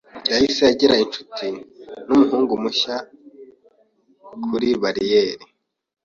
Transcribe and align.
Yahise 0.31 0.61
agira 0.71 0.93
inshuti 1.03 1.47
numuhungu 2.07 2.53
mushya 2.63 2.95
kuri 4.45 4.69
bariyeri. 4.81 5.45